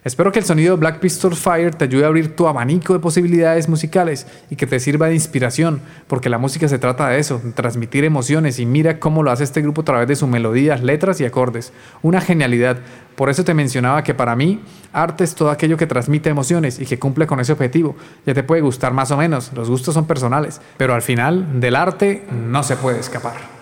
Espero 0.05 0.31
que 0.31 0.37
el 0.37 0.45
sonido 0.45 0.75
de 0.75 0.79
Black 0.79 0.99
Pistol 0.99 1.35
Fire 1.35 1.73
te 1.73 1.85
ayude 1.85 2.03
a 2.03 2.07
abrir 2.09 2.35
tu 2.35 2.47
abanico 2.47 2.93
de 2.93 2.99
posibilidades 2.99 3.67
musicales 3.67 4.27
y 4.51 4.55
que 4.55 4.67
te 4.67 4.79
sirva 4.79 5.07
de 5.07 5.15
inspiración, 5.15 5.81
porque 6.05 6.29
la 6.29 6.37
música 6.37 6.67
se 6.67 6.77
trata 6.77 7.09
de 7.09 7.17
eso, 7.17 7.41
transmitir 7.55 8.03
emociones 8.03 8.59
y 8.59 8.67
mira 8.67 8.99
cómo 8.99 9.23
lo 9.23 9.31
hace 9.31 9.43
este 9.43 9.63
grupo 9.63 9.81
a 9.81 9.85
través 9.85 10.07
de 10.07 10.15
sus 10.15 10.29
melodías, 10.29 10.83
letras 10.83 11.19
y 11.21 11.25
acordes. 11.25 11.73
Una 12.03 12.21
genialidad. 12.21 12.77
Por 13.15 13.31
eso 13.31 13.43
te 13.43 13.55
mencionaba 13.55 14.03
que 14.03 14.13
para 14.13 14.35
mí 14.35 14.61
arte 14.93 15.23
es 15.23 15.33
todo 15.33 15.49
aquello 15.49 15.75
que 15.75 15.87
transmite 15.87 16.29
emociones 16.29 16.79
y 16.79 16.85
que 16.85 16.99
cumple 16.99 17.25
con 17.25 17.39
ese 17.39 17.53
objetivo. 17.53 17.95
Ya 18.27 18.35
te 18.35 18.43
puede 18.43 18.61
gustar 18.61 18.93
más 18.93 19.09
o 19.09 19.17
menos, 19.17 19.53
los 19.55 19.71
gustos 19.71 19.95
son 19.95 20.05
personales, 20.05 20.61
pero 20.77 20.93
al 20.93 21.01
final 21.01 21.59
del 21.59 21.75
arte 21.75 22.27
no 22.47 22.61
se 22.61 22.75
puede 22.75 22.99
escapar. 22.99 23.54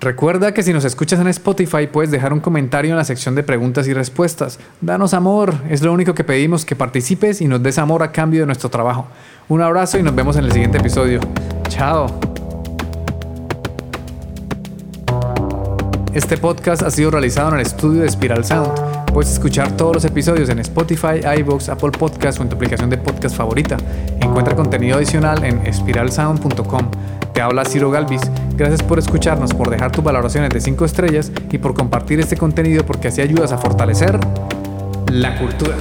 Recuerda 0.00 0.52
que 0.52 0.62
si 0.62 0.74
nos 0.74 0.84
escuchas 0.84 1.20
en 1.20 1.26
Spotify 1.28 1.86
puedes 1.90 2.10
dejar 2.10 2.32
un 2.34 2.40
comentario 2.40 2.90
en 2.90 2.96
la 2.98 3.04
sección 3.04 3.34
de 3.34 3.42
preguntas 3.42 3.88
y 3.88 3.94
respuestas. 3.94 4.58
Danos 4.80 5.14
amor, 5.14 5.54
es 5.70 5.80
lo 5.82 5.92
único 5.92 6.14
que 6.14 6.22
pedimos, 6.22 6.66
que 6.66 6.76
participes 6.76 7.40
y 7.40 7.48
nos 7.48 7.62
des 7.62 7.78
amor 7.78 8.02
a 8.02 8.12
cambio 8.12 8.40
de 8.40 8.46
nuestro 8.46 8.68
trabajo. 8.68 9.06
Un 9.48 9.62
abrazo 9.62 9.98
y 9.98 10.02
nos 10.02 10.14
vemos 10.14 10.36
en 10.36 10.44
el 10.44 10.52
siguiente 10.52 10.78
episodio. 10.78 11.20
Chao. 11.68 12.06
Este 16.12 16.36
podcast 16.36 16.82
ha 16.82 16.90
sido 16.90 17.10
realizado 17.10 17.48
en 17.50 17.56
el 17.56 17.60
estudio 17.60 18.02
de 18.02 18.08
Spiral 18.10 18.44
Sound. 18.44 19.06
Puedes 19.12 19.32
escuchar 19.32 19.76
todos 19.76 19.94
los 19.94 20.04
episodios 20.04 20.48
en 20.50 20.58
Spotify, 20.58 21.20
iVoox, 21.38 21.70
Apple 21.70 21.90
Podcasts 21.90 22.38
o 22.38 22.42
en 22.42 22.50
tu 22.50 22.56
aplicación 22.56 22.90
de 22.90 22.98
podcast 22.98 23.34
favorita. 23.34 23.76
Encuentra 24.20 24.54
contenido 24.54 24.96
adicional 24.98 25.42
en 25.44 25.66
espiralsound.com. 25.66 26.90
Te 27.36 27.42
habla 27.42 27.66
Ciro 27.66 27.90
Galvis 27.90 28.22
Gracias 28.56 28.82
por 28.82 28.98
escucharnos, 28.98 29.52
por 29.52 29.68
dejar 29.68 29.92
tus 29.92 30.02
valoraciones 30.02 30.48
de 30.48 30.58
5 30.58 30.86
estrellas 30.86 31.30
y 31.52 31.58
por 31.58 31.74
compartir 31.74 32.18
este 32.18 32.34
contenido 32.34 32.86
porque 32.86 33.08
así 33.08 33.20
ayudas 33.20 33.52
a 33.52 33.58
fortalecer 33.58 34.18
la 35.12 35.36
cultura. 35.36 35.76